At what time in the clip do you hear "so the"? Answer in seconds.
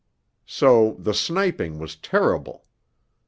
0.47-1.13